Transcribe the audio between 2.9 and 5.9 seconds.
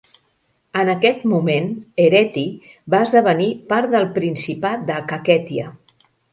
va esdevenir part del principat de Kakhètia.